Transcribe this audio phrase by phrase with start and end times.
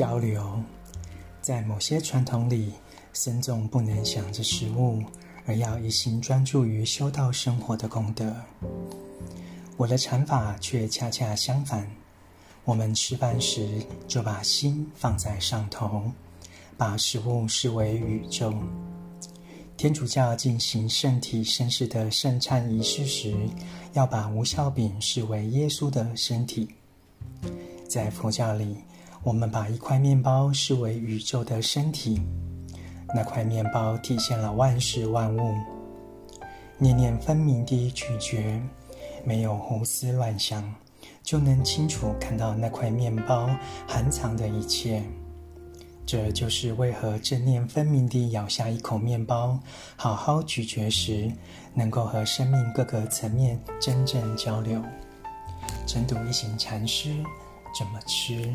[0.00, 0.58] 交流。
[1.42, 2.72] 在某些传统里，
[3.12, 5.02] 僧众不能想着食物，
[5.44, 8.34] 而要一心专注于修道生活的功德。
[9.76, 11.86] 我的禅法却恰恰相反。
[12.64, 13.68] 我们吃饭时
[14.08, 16.10] 就把心放在上头，
[16.78, 18.54] 把食物视为宇宙。
[19.76, 23.36] 天主教进行圣体圣事的圣餐仪式时，
[23.92, 26.70] 要把无酵饼视为耶稣的身体。
[27.86, 28.78] 在佛教里，
[29.22, 32.22] 我们把一块面包视为宇宙的身体，
[33.14, 35.54] 那块面包体现了万事万物。
[36.78, 38.62] 念念分明地咀嚼，
[39.22, 40.74] 没有胡思乱想，
[41.22, 43.50] 就能清楚看到那块面包
[43.86, 45.02] 含藏的一切。
[46.06, 49.60] 这就是为何正念分明地咬下一口面包，
[49.96, 51.30] 好好咀嚼时，
[51.74, 54.82] 能够和生命各个层面真正交流。
[55.86, 57.14] 晨读一行禅师
[57.78, 58.52] 怎么吃？